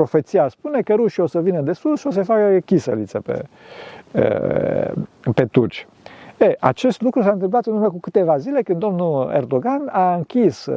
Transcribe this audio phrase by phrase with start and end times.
[0.00, 3.42] Profeția spune că rușii o să vină de sus și o să facă chisăliță pe,
[5.34, 5.86] pe turci.
[6.38, 10.68] E, acest lucru s-a întâmplat în urmă cu câteva zile când domnul Erdogan a închis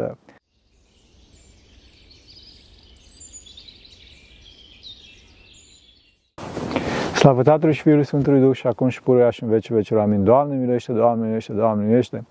[7.16, 10.02] Slavă Tatălui și Fiului Sfântului Duh și acum și pururea și în vecii vecilor.
[10.02, 10.24] Amin.
[10.24, 12.26] Doamne miluiește, Doamne miluiește, Doamne miluiește.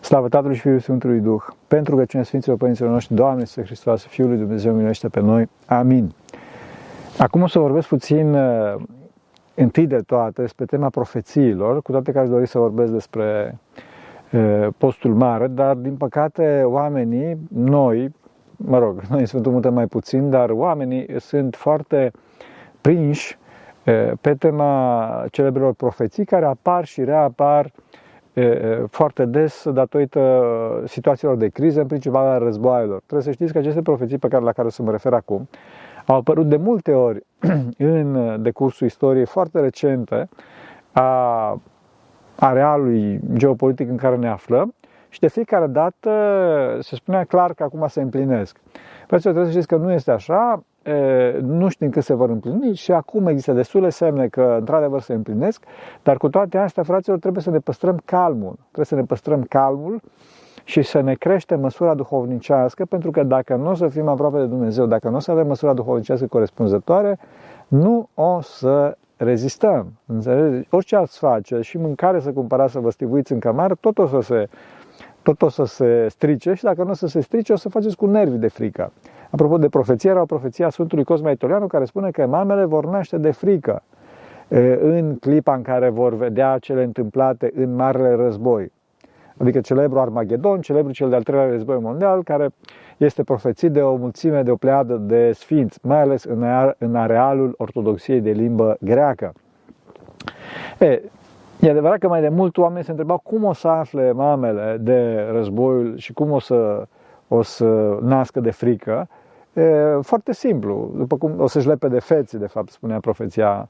[0.00, 1.42] Slavă Tatălui și Fiului Sfântului Duh.
[1.68, 5.48] Pentru că cine Sfinților Părinților noștri, Doamne Iisuse Hristos, Fiul lui Dumnezeu miluiește pe noi.
[5.66, 6.14] Amin.
[7.18, 8.74] Acum o să vorbesc puțin uh,
[9.54, 13.58] întâi de toate despre tema profețiilor, cu toate că aș dori să vorbesc despre
[14.32, 18.14] uh, postul mare, dar din păcate oamenii, noi,
[18.56, 22.10] mă rog, noi în Sfântul Munte mai puțin, dar oamenii sunt foarte
[22.80, 23.38] prinși
[24.20, 27.70] pe tema celebrelor profeții care apar și reapar
[28.90, 30.42] foarte des datorită
[30.86, 32.96] situațiilor de criză, în principal a războaielor.
[32.98, 35.48] Trebuie să știți că aceste profeții pe care, la care o să mă refer acum
[36.06, 37.26] au apărut de multe ori
[37.78, 40.28] în decursul istoriei foarte recente
[40.92, 41.60] a
[42.36, 44.74] arealului geopolitic în care ne aflăm
[45.08, 46.10] și de fiecare dată
[46.80, 48.60] se spunea clar că acum se împlinesc.
[49.06, 50.64] Vreau trebuie să știți că nu este așa
[51.40, 55.64] nu știm când se vor împlini și acum există destule semne că într-adevăr se împlinesc,
[56.02, 58.54] dar cu toate astea, fraților, trebuie să ne păstrăm calmul.
[58.62, 60.00] Trebuie să ne păstrăm calmul
[60.64, 64.46] și să ne creștem măsura duhovnicească, pentru că dacă nu o să fim aproape de
[64.46, 67.18] Dumnezeu, dacă nu o să avem măsura duhovnicească corespunzătoare,
[67.68, 69.92] nu o să rezistăm.
[70.06, 70.68] Înțelegeți?
[70.70, 74.20] Orice ați face și mâncare să cumpărați să vă stivuiți în cameră, tot o să
[74.20, 74.48] se,
[75.22, 77.96] tot o să se strice și dacă nu o să se strice, o să faceți
[77.96, 78.92] cu nervii de frică.
[79.30, 82.86] Apropo de profeție, era o profeție a Sfântului Cosma Italianu care spune că mamele vor
[82.86, 83.82] naște de frică
[84.80, 88.72] în clipa în care vor vedea cele întâmplate în Marele Război.
[89.36, 92.48] Adică celebrul Armagedon, celebrul cel de-al treilea război mondial, care
[92.96, 96.24] este profețit de o mulțime, de o pleadă de sfinți, mai ales
[96.78, 99.32] în arealul ortodoxiei de limbă greacă.
[100.78, 101.02] E,
[101.60, 105.28] e adevărat că mai de mult oameni se întrebau cum o să afle mamele de
[105.32, 106.86] războiul și cum o să,
[107.28, 109.08] o să nască de frică
[109.54, 113.68] E, foarte simplu, după cum o să-și lepe de feții, de fapt, spunea profeția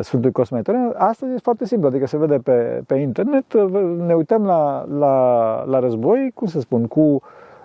[0.00, 0.60] Sfântului Cosme
[0.94, 3.44] Astăzi e foarte simplu, adică se vede pe, pe internet,
[4.06, 7.22] ne uităm la, la, la război, cum să spun, cu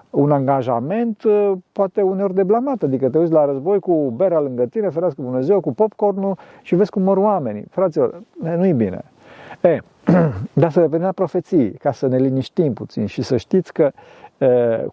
[0.09, 1.23] un angajament
[1.71, 5.59] poate uneori de blamat, adică te uiți la război cu berea lângă tine, ferească Dumnezeu,
[5.59, 7.65] cu popcornul și vezi cum mor oamenii.
[7.69, 8.21] Fraților,
[8.57, 9.03] nu-i bine.
[9.61, 9.77] E,
[10.61, 13.91] dar să revenim la profeții, ca să ne liniștim puțin și să știți că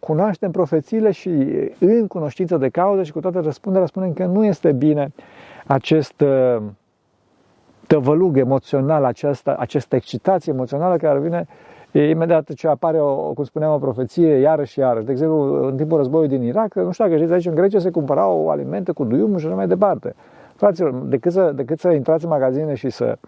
[0.01, 1.31] cunoaștem profețiile și
[1.79, 5.13] în cunoștință de cauză și cu toată răspunderea spunem că nu este bine
[5.67, 6.25] acest
[7.93, 11.47] tăvălug emoțional, această, această excitație emoțională care vine
[11.93, 15.05] imediat ce apare, o, cum spuneam, o profeție, iarăși și iarăși.
[15.05, 17.91] De exemplu, în timpul războiului din Irak, nu știu dacă știți, aici în Grecia se
[17.91, 20.15] cumpărau alimente cu duium și așa mai departe.
[20.57, 23.19] Fraților, decât să, decât să intrați în magazine și să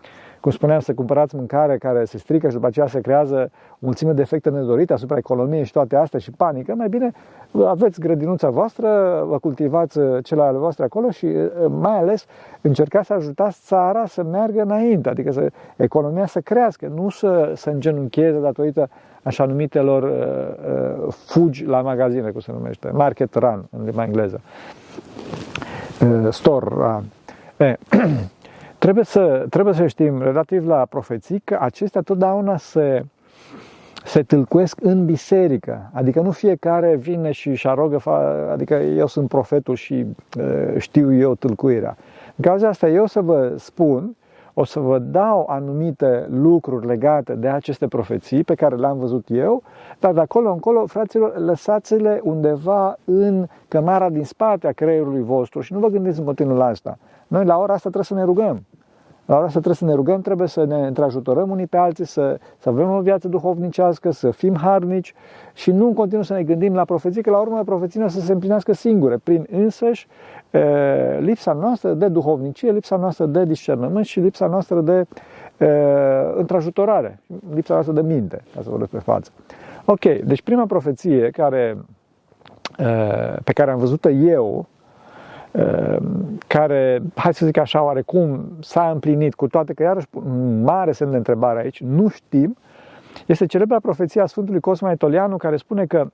[0.42, 4.20] cum spuneam, să cumpărați mâncare care se strică și după aceea se creează mulțime de
[4.20, 7.10] efecte nedorite asupra economiei și toate astea și panică, mai bine
[7.66, 8.88] aveți grădinuța voastră,
[9.26, 11.26] vă cultivați cele ale voastre acolo și
[11.68, 12.26] mai ales
[12.60, 17.70] încercați să ajutați țara să meargă înainte, adică să, economia să crească, nu să, să
[17.70, 18.88] îngenuncheze datorită
[19.22, 24.40] așa numitelor uh, fugi la magazine, cum se numește, market run în limba engleză,
[26.02, 27.04] uh, store run.
[27.56, 27.74] Eh,
[28.82, 33.04] Trebuie să, trebuie să știm, relativ la profeții, că acestea totdeauna se,
[34.04, 35.90] se tâlcuiesc în biserică.
[35.92, 38.10] Adică nu fiecare vine și își arogă,
[38.52, 40.06] adică eu sunt profetul și
[40.38, 41.96] uh, știu eu tâlcuirea.
[42.36, 44.16] În cauza asta eu să vă spun,
[44.54, 49.62] o să vă dau anumite lucruri legate de aceste profeții pe care le-am văzut eu,
[49.98, 55.72] dar de acolo încolo, fraților, lăsați-le undeva în cămara din spate a creierului vostru și
[55.72, 56.98] nu vă gândiți în continuă la asta.
[57.26, 58.64] Noi la ora asta trebuie să ne rugăm.
[59.24, 62.38] La ora asta trebuie să ne rugăm, trebuie să ne întreajutorăm unii pe alții, să,
[62.58, 65.14] să avem o viață duhovnicească, să fim harnici
[65.54, 68.32] și nu în continuu să ne gândim la profeții, că la urmă profețiile să se
[68.32, 70.06] împlinească singure, prin însăși
[70.50, 75.06] e, lipsa noastră de duhovnicie, lipsa noastră de discernământ și lipsa noastră de
[75.58, 75.68] e,
[76.34, 77.18] întreajutorare,
[77.54, 79.30] lipsa noastră de minte, ca să vorbesc pe față.
[79.84, 81.78] Ok, deci prima profeție care,
[82.78, 82.84] e,
[83.44, 84.71] pe care am văzut-o eu, Ehm,
[86.46, 90.06] care, hai să zic așa, oarecum s-a împlinit, cu toate că iarăși
[90.62, 92.56] mare semn de întrebare aici, nu știm,
[93.26, 96.10] este celebra profeția Sfântului Cosma Etolianu care spune că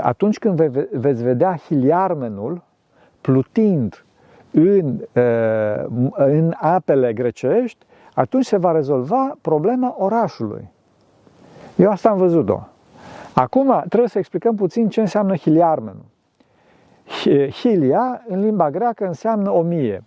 [0.00, 2.62] atunci când ve- veți vedea hiliarmenul
[3.20, 4.04] plutind
[4.50, 5.00] în,
[6.12, 10.68] în apele grecești, atunci se va rezolva problema orașului.
[11.76, 12.60] Eu asta am văzut-o.
[13.34, 16.04] Acum trebuie să explicăm puțin ce înseamnă hiliarmenul.
[17.50, 20.04] Hilia, în limba greacă, înseamnă o mie.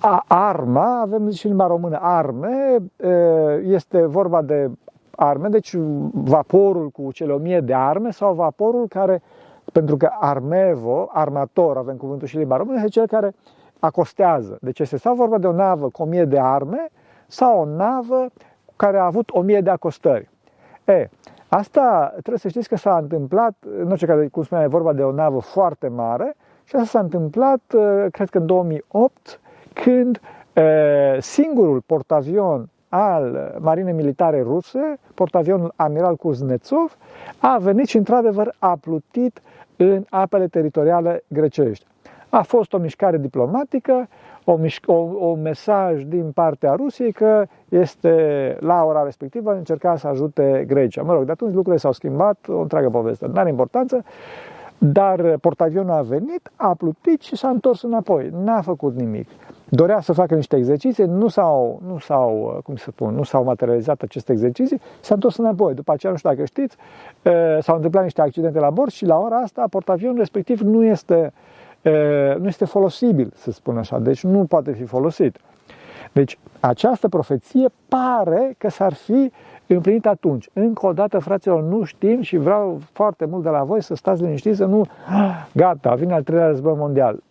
[0.00, 2.76] A, arma, avem și în limba română, arme,
[3.62, 4.70] este vorba de
[5.10, 5.74] arme, deci
[6.12, 9.22] vaporul cu cele o mie de arme sau vaporul care,
[9.72, 13.34] pentru că armevo, armator, avem cuvântul și în limba română, este cel care
[13.78, 14.58] acostează.
[14.60, 16.88] Deci este sau vorba de o navă cu o mie de arme
[17.26, 18.26] sau o navă
[18.76, 20.30] care a avut o mie de acostări.
[20.84, 21.08] E,
[21.54, 25.02] asta trebuie să știți că s-a întâmplat, în orice caz, cum spuneam, e vorba de
[25.02, 27.60] o navă foarte mare și asta s-a întâmplat,
[28.10, 29.40] cred că în 2008,
[29.72, 30.20] când
[31.18, 36.96] singurul portavion al Marinei Militare Ruse, portavionul Amiral Kuznetsov,
[37.38, 39.42] a venit și într-adevăr a plutit
[39.76, 41.86] în apele teritoriale grecești.
[42.34, 44.08] A fost o mișcare diplomatică,
[44.44, 48.14] o, mișc- o, o mesaj din partea Rusiei că este
[48.60, 51.02] la ora respectivă încerca să ajute Grecia.
[51.02, 54.04] Mă rog, de atunci lucrurile s-au schimbat, o întreagă poveste, nu are importanță,
[54.78, 59.28] dar portavionul a venit, a plutit și s-a întors înapoi, n-a făcut nimic.
[59.68, 64.02] Dorea să facă niște exerciții, nu s-au, nu s-au, cum să spun, nu s-au materializat
[64.02, 65.74] aceste exerciții, s-a întors înapoi.
[65.74, 66.76] După aceea, nu știu dacă știți,
[67.60, 71.32] s-au întâmplat niște accidente la bord și la ora asta portavionul respectiv nu este
[72.38, 75.38] nu este folosibil, să spun așa, deci nu poate fi folosit.
[76.12, 79.32] Deci această profeție pare că s-ar fi
[79.66, 80.48] împlinit atunci.
[80.52, 84.22] Încă o dată, fraților, nu știm și vreau foarte mult de la voi să stați
[84.22, 84.86] liniștiți, să nu,
[85.52, 87.22] gata, vine al treilea război mondial.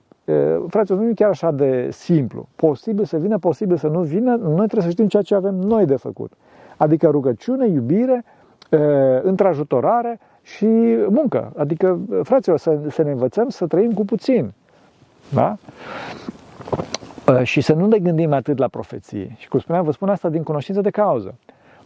[0.68, 2.48] Fraților, nu e chiar așa de simplu.
[2.56, 5.86] Posibil să vină, posibil să nu vină, noi trebuie să știm ceea ce avem noi
[5.86, 6.32] de făcut.
[6.78, 8.24] Adică rugăciune, iubire,
[9.22, 10.66] întrajutorare, și
[11.10, 11.52] muncă.
[11.58, 14.54] Adică, fraților, să, să ne învățăm să trăim cu puțin.
[15.34, 15.58] Da?
[17.28, 19.36] Ă, și să nu ne gândim atât la profeții.
[19.38, 21.36] Și cum spuneam, vă spun asta din cunoștință de cauză.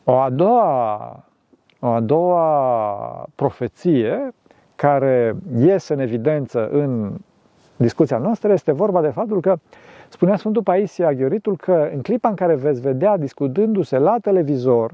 [0.04, 1.24] O a doua,
[1.80, 4.34] o a doua profeție
[4.76, 7.12] care iese în evidență în
[7.76, 9.56] discuția noastră este vorba de faptul că
[10.10, 14.94] spunea Sfântul Paisia Ghioritul că în clipa în care veți vedea discutându-se la televizor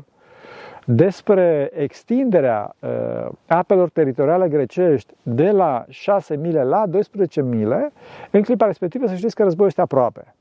[0.96, 7.92] despre extinderea uh, apelor teritoriale grecești de la 6 mile la 12 mile,
[8.32, 10.34] în clipa respectivă să știți că războiul este aproape.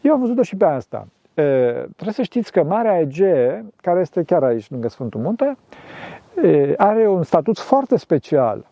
[0.00, 1.06] Eu am văzut-o și pe asta.
[1.34, 5.56] Uh, trebuie să știți că Marea Egee, care este chiar aici lângă Sfântul Munte,
[6.42, 8.66] uh, are un statut foarte special.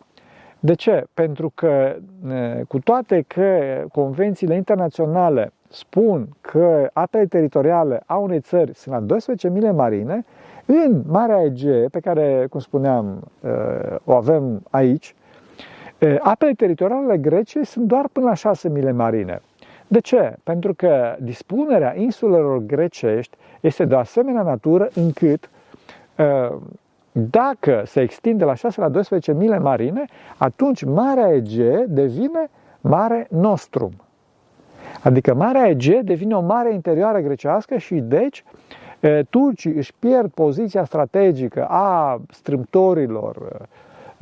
[0.59, 1.05] De ce?
[1.13, 1.95] Pentru că,
[2.27, 3.59] uh, cu toate că
[3.91, 10.25] convențiile internaționale spun că apele teritoriale a unei țări sunt la 12 mile marine,
[10.71, 15.15] în Marea Egee, pe care, cum spuneam, uh, o avem aici,
[16.01, 19.41] uh, apele teritoriale Greciei sunt doar până la 6 mile marine.
[19.87, 20.35] De ce?
[20.43, 25.49] Pentru că dispunerea insulelor grecești este de o asemenea natură încât
[26.17, 26.57] uh,
[27.11, 30.05] dacă se extinde la 6 la 12 mile marine,
[30.37, 32.49] atunci Marea Egee devine
[32.81, 33.91] Mare Nostrum.
[35.03, 38.43] Adică Marea Egee devine o mare interioară grecească și deci
[39.29, 43.61] turcii își pierd poziția strategică a strâmtorilor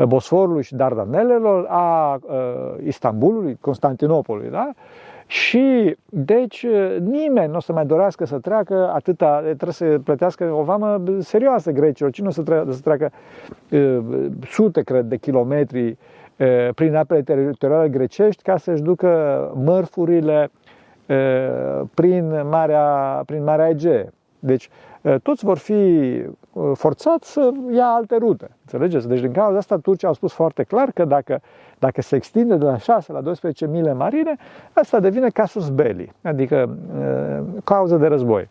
[0.07, 2.19] Bosforului și Dardanelelor, a
[2.85, 4.71] Istanbulului, Constantinopolului, da?
[5.25, 6.65] Și, deci,
[6.99, 11.71] nimeni nu o să mai dorească să treacă atâta, trebuie să plătească o vamă serioasă
[11.71, 12.11] grecilor.
[12.11, 13.11] Cine o să, treacă, să treacă
[14.45, 15.97] sute, cred, de kilometri
[16.75, 20.49] prin apele teritoriale grecești ca să-și ducă mărfurile
[21.93, 24.11] prin Marea, prin Marea Egee.
[24.39, 24.69] Deci
[25.23, 26.21] toți vor fi
[26.73, 28.49] forțați să ia alte rute.
[28.61, 29.07] Înțelegeți?
[29.07, 31.41] Deci din cauza asta Turcia au spus foarte clar că dacă,
[31.79, 34.35] dacă se extinde de la 6 la 12 mile marine,
[34.73, 36.77] asta devine casus belli, adică
[37.63, 38.49] cauză de război.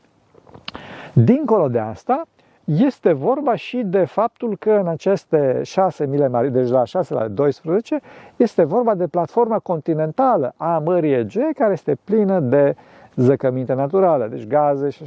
[1.13, 2.23] Dincolo de asta,
[2.65, 7.29] este vorba și de faptul că în aceste 6 mile marine, deci la 6 la
[7.29, 8.01] 12,
[8.37, 14.27] este vorba de platforma continentală a Mării Egee, care este plină de uh, zăcăminte naturale,
[14.27, 15.05] deci gaze și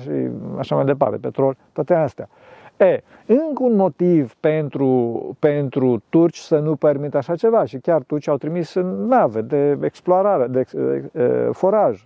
[0.58, 2.30] așa mai departe, petrol, toate astea.
[2.78, 8.28] E, încă un motiv pentru, pentru turci să nu permită așa ceva și chiar turci
[8.28, 8.76] au trimis
[9.08, 10.66] nave de explorare, de
[11.12, 12.06] de foraj,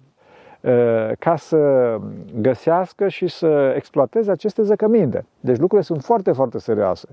[1.19, 1.95] ca să
[2.41, 5.25] găsească și să exploateze aceste zăcăminte.
[5.39, 7.07] Deci lucrurile sunt foarte, foarte serioase.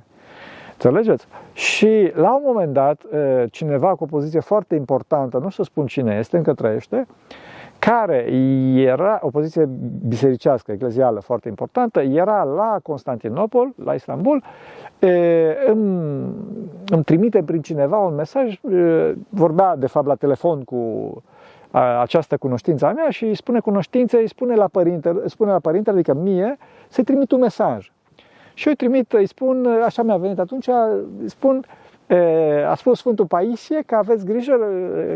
[0.73, 1.27] Înțelegeți?
[1.53, 3.03] Și la un moment dat,
[3.51, 7.07] cineva cu o poziție foarte importantă, nu să spun cine este, încă trăiește,
[7.81, 8.33] care
[8.75, 9.69] era o poziție
[10.07, 14.43] bisericească, eclezială foarte importantă, era la Constantinopol, la Istanbul,
[15.67, 16.35] îmi,
[16.87, 18.61] îmi trimite prin cineva un mesaj,
[19.29, 21.13] vorbea de fapt la telefon cu
[22.01, 25.91] această cunoștință a mea și îi spune cunoștință, îi spune la părinte, spune la părinte,
[25.91, 26.59] adică mie,
[26.89, 27.93] să-i trimit un mesaj.
[28.55, 30.69] Și eu îi trimit, îi spun, așa mi-a venit atunci,
[31.21, 31.65] îi spun,
[32.69, 34.59] a spus Sfântul Paisie că aveți grijă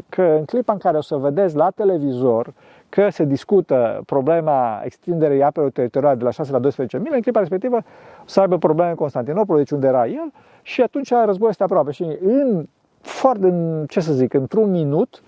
[0.08, 2.52] că în clipa în care o să vedeți la televizor
[2.88, 7.38] că se discută problema extinderii apelor teritoriale de la 6 la 12 mile, în clipa
[7.38, 7.80] respectivă o
[8.24, 10.32] să aibă probleme în Constantinopol, deci unde era el,
[10.62, 11.90] și atunci războiul este aproape.
[11.90, 12.66] Și în
[13.00, 13.54] foarte,
[13.88, 15.22] ce să zic, într-un minut,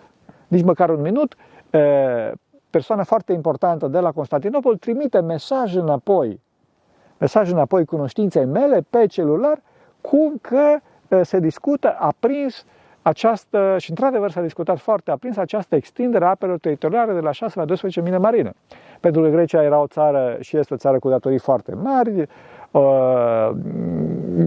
[0.48, 1.36] nici măcar un minut,
[2.70, 6.40] persoana foarte importantă de la Constantinopol trimite mesaj înapoi,
[7.18, 9.62] mesaj înapoi cunoștinței mele pe celular,
[10.00, 10.78] cum că
[11.22, 12.64] se discută aprins
[13.02, 17.58] această, și într-adevăr s-a discutat foarte aprins această extindere a apelor teritoriale de la 6
[17.58, 18.52] la 12 mile marine.
[19.00, 22.28] Pentru că Grecia era o țară și este o țară cu datorii foarte mari,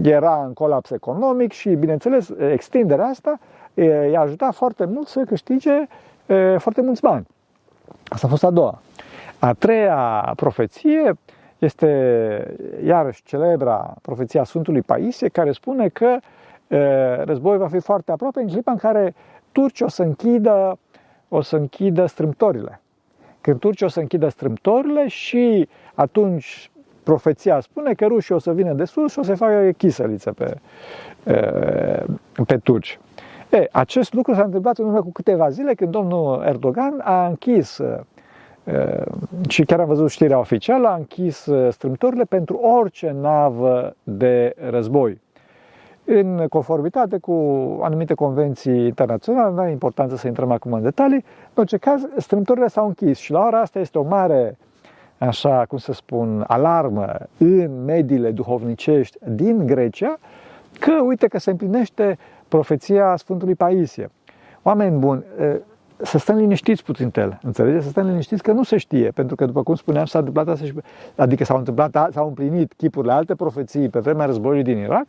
[0.02, 3.38] era în colaps economic și, bineînțeles, extinderea asta
[4.10, 5.86] i-a ajutat foarte mult să câștige
[6.58, 7.26] foarte mulți bani.
[8.08, 8.80] Asta a fost a doua.
[9.38, 11.12] A treia profeție
[11.58, 16.16] este iarăși celebra profeția Sfântului Paisie, care spune că
[17.24, 19.14] războiul va fi foarte aproape în clipa în care
[19.52, 20.78] turcii o să închidă,
[21.28, 22.80] o să închidă strâmtorile.
[23.40, 26.70] Când turcii o să închidă strâmtorile și atunci
[27.02, 30.56] profeția spune că rușii o să vină de sus și o să facă chisăliță pe,
[32.46, 32.98] pe turci.
[33.50, 37.80] E, acest lucru s-a întâmplat în urmă cu câteva zile când domnul Erdogan a închis
[39.48, 45.20] și chiar am văzut știrea oficială, a închis strâmtorile pentru orice navă de război.
[46.04, 47.32] În conformitate cu
[47.82, 52.66] anumite convenții internaționale, nu are importanță să intrăm acum în detalii, în orice caz, strâmtorile
[52.66, 54.58] s-au închis și la ora asta este o mare,
[55.18, 60.18] așa cum să spun, alarmă în mediile duhovnicești din Grecia,
[60.78, 64.10] că uite că se împlinește profeția Sfântului Paisie.
[64.62, 65.24] Oameni buni,
[65.96, 67.84] să stăm liniștiți puțin el, înțelegeți?
[67.84, 70.64] Să stăm liniștiți că nu se știe, pentru că, după cum spuneam, s-a întâmplat asta
[70.64, 70.74] și,
[71.16, 75.06] adică s-au întâmplat, s-au împlinit chipurile alte profeții pe vremea războiului din Irak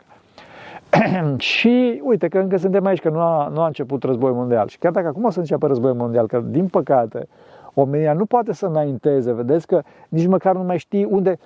[1.36, 4.68] și uite că încă suntem aici, că nu a, nu a început războiul mondial.
[4.68, 7.28] Și chiar dacă acum o să înceapă războiul mondial, că din păcate
[7.74, 11.38] omenia nu poate să înainteze, vedeți că nici măcar nu mai știi unde,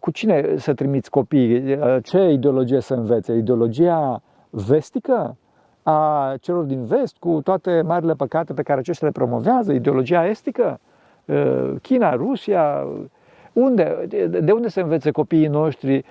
[0.00, 5.36] cu cine să trimiți copiii, ce ideologie să învețe, ideologia vestică
[5.82, 10.80] a celor din vest, cu toate marile păcate pe care aceștia le promovează, ideologia estică,
[11.82, 12.86] China, Rusia,
[13.52, 14.06] unde,
[14.40, 16.04] de unde se învețe copiii noștri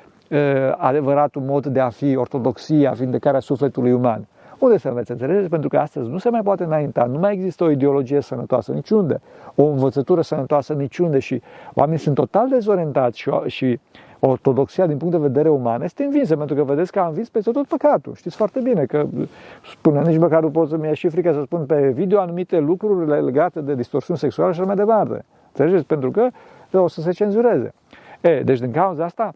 [0.77, 4.27] adevăratul mod de a fi, ortodoxia, vindecarea sufletului uman?
[4.59, 5.11] Unde se învețe?
[5.11, 5.49] Înțelegeți?
[5.49, 9.21] Pentru că astăzi nu se mai poate înainta, nu mai există o ideologie sănătoasă niciunde,
[9.55, 11.41] o învățătură sănătoasă niciunde și
[11.73, 13.79] oamenii sunt total dezorientați și, și
[14.19, 17.51] ortodoxia din punct de vedere uman este învinsă, pentru că vedeți că am învins peste
[17.51, 18.13] tot păcatul.
[18.15, 19.05] Știți foarte bine că
[19.71, 23.23] spune, nici măcar nu pot să-mi ia și frică să spun pe video anumite lucruri
[23.23, 25.25] legate de distorsiuni sexuale și așa mai departe.
[25.47, 25.85] Înțelegeți?
[25.85, 26.27] Pentru că
[26.71, 27.73] o să se cenzureze.
[28.21, 29.33] E, deci din cauza asta,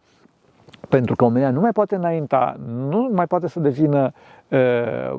[0.89, 2.55] pentru că omenia nu mai poate înainta,
[2.89, 4.12] nu mai poate să devină
[4.50, 5.13] uh,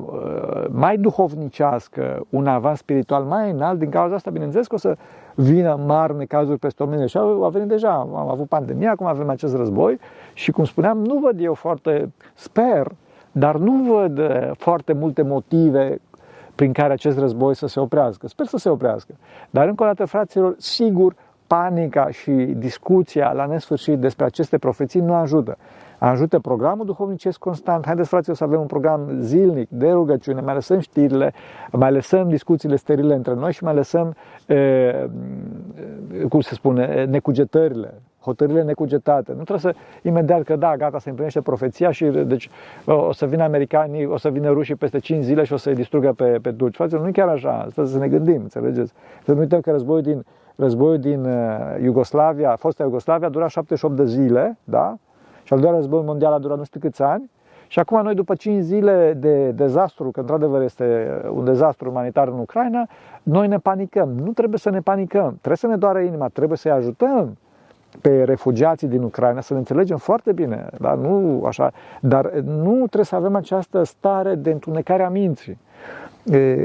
[0.69, 4.97] mai duhovnicească, un avans spiritual mai înalt, din cauza asta, bineînțeles că o să
[5.35, 9.55] vină mari necazuri peste omenie și au, venit deja, am avut pandemia, acum avem acest
[9.55, 9.99] război
[10.33, 12.87] și, cum spuneam, nu văd eu foarte, sper,
[13.31, 14.21] dar nu văd
[14.57, 16.01] foarte multe motive
[16.55, 18.27] prin care acest război să se oprească.
[18.27, 19.13] Sper să se oprească.
[19.49, 21.15] Dar, încă o dată, fraților, sigur,
[21.51, 25.57] panica și discuția la nesfârșit despre aceste profeții nu ajută.
[25.99, 27.85] Ajută programul duhovnicesc constant.
[27.85, 31.33] Haideți, fraților, să avem un program zilnic de rugăciune, mai lăsăm știrile,
[31.71, 34.15] mai lăsăm discuțiile sterile între noi și mai lăsăm,
[34.45, 35.09] e,
[36.29, 39.33] cum se spune, necugetările, hotărârile necugetate.
[39.37, 42.49] Nu trebuie să, imediat că da, gata, se împlinește profeția și deci
[42.85, 46.13] o să vină americanii, o să vină rușii peste 5 zile și o să-i distrugă
[46.13, 46.75] pe, pe turci.
[46.75, 48.93] Fraților, nu e chiar așa, trebuie să ne gândim, înțelegeți?
[49.23, 53.95] Să nu uităm că războiul din războiul din uh, Iugoslavia, fosta Iugoslavia, a durat 78
[53.95, 54.97] de zile, da?
[55.43, 57.29] Și al doilea război mondial a durat nu știu câți ani.
[57.67, 62.39] Și acum noi, după 5 zile de dezastru, că într-adevăr este un dezastru umanitar în
[62.39, 62.87] Ucraina,
[63.23, 64.09] noi ne panicăm.
[64.09, 65.27] Nu trebuie să ne panicăm.
[65.27, 67.37] Trebuie să ne doară inima, trebuie să-i ajutăm
[68.01, 73.05] pe refugiații din Ucraina, să ne înțelegem foarte bine, dar nu așa, dar nu trebuie
[73.05, 75.57] să avem această stare de întunecare a minții.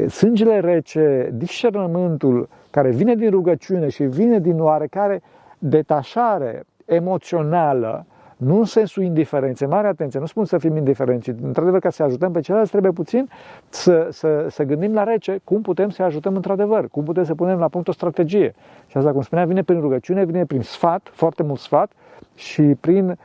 [0.08, 5.22] Sângele rece, discernământul care vine din rugăciune și vine din oarecare
[5.58, 11.90] detașare emoțională, nu în sensul indiferenței, mare atenție, nu spun să fim indiferenți, într-adevăr ca
[11.90, 13.28] să ajutăm pe ceilalți, trebuie puțin
[13.68, 17.58] să, să, să gândim la rece cum putem să ajutăm într-adevăr, cum putem să punem
[17.58, 18.54] la punct o strategie.
[18.86, 21.92] Și asta, cum spunea, vine prin rugăciune, vine prin sfat, foarte mult sfat
[22.34, 23.16] și prin uh,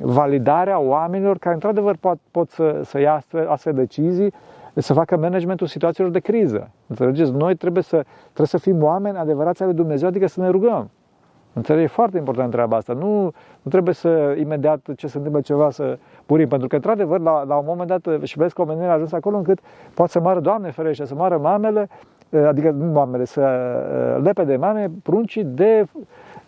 [0.00, 4.32] validarea oamenilor care într-adevăr pot, pot să, să ia astfel, astfel decizii
[4.74, 6.70] să facă managementul situațiilor de criză.
[6.86, 7.32] Înțelegeți?
[7.32, 10.90] Noi trebuie să, trebuie să fim oameni adevărați ale Dumnezeu, adică să ne rugăm.
[11.52, 11.84] Înțelegi?
[11.84, 12.92] E foarte important treaba asta.
[12.92, 13.22] Nu,
[13.62, 16.48] nu trebuie să, imediat ce se întâmplă ceva, să purim.
[16.48, 19.36] Pentru că, într-adevăr, la, la un moment dat, și vezi că oamenii a ajuns acolo
[19.36, 19.58] încât
[19.94, 21.88] poate să moară, Doamne ferește, să moară mamele,
[22.46, 23.42] adică nu mamele, să
[24.22, 25.84] lepe de mame pruncii de,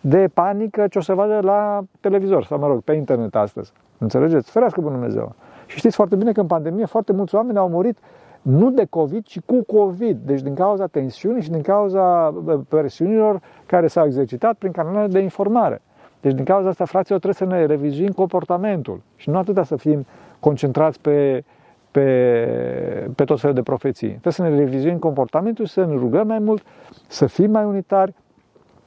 [0.01, 3.71] de panică ce o să vadă la televizor sau, mă rog, pe internet astăzi.
[3.97, 4.51] Înțelegeți?
[4.51, 5.35] Ferească Bunul Dumnezeu.
[5.65, 7.97] Și știți foarte bine că în pandemie foarte mulți oameni au murit
[8.41, 10.17] nu de COVID, ci cu COVID.
[10.25, 12.33] Deci din cauza tensiunii și din cauza
[12.67, 15.81] presiunilor care s-au exercitat prin canalele de informare.
[16.21, 20.05] Deci din cauza asta, fraților, trebuie să ne revizuim comportamentul și nu atâta să fim
[20.39, 21.43] concentrați pe,
[21.91, 24.07] pe, pe tot felul de profeții.
[24.07, 26.63] Trebuie să ne revizuim comportamentul, să ne rugăm mai mult,
[27.07, 28.13] să fim mai unitari,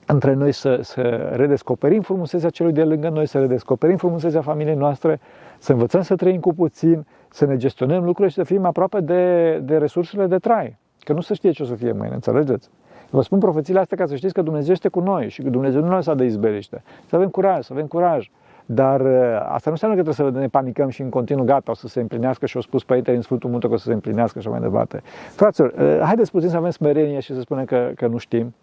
[0.07, 5.21] între noi să, să redescoperim frumusețea celui de lângă noi, să redescoperim frumusețea familiei noastre,
[5.59, 9.59] să învățăm să trăim cu puțin, să ne gestionăm lucrurile și să fim aproape de,
[9.59, 10.77] de resursele de trai.
[10.99, 12.71] Că nu se știe ce o să fie mâine, înțelegeți?
[13.11, 15.81] Vă spun profețiile astea ca să știți că Dumnezeu este cu noi și că Dumnezeu
[15.81, 16.83] nu ne lăsa de izbeliște.
[17.07, 18.31] Să avem curaj, să avem curaj.
[18.67, 21.75] Dar uh, asta nu înseamnă că trebuie să ne panicăm și în continuu gata, o
[21.75, 24.41] să se împlinească și o spus Părintele în Sfântul Munte că o să se împlinească
[24.41, 25.03] și mai departe.
[25.31, 28.55] Fraților, uh, haideți puțin să avem smerenie și să spunem că, că nu știm.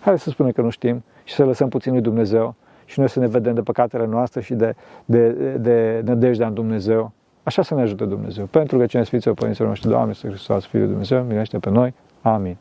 [0.00, 2.54] Haideți să spunem că nu știm și să lăsăm puțin lui Dumnezeu
[2.84, 5.30] și noi să ne vedem de păcatele noastre și de, de,
[5.60, 7.12] de nădejdea în Dumnezeu.
[7.42, 8.44] Așa să ne ajute Dumnezeu.
[8.44, 11.94] Pentru că cine Sfinților Părinților noștri, Doamne, Iisus Hristos, Fiul Dumnezeu, milește pe noi.
[12.22, 12.56] Amin.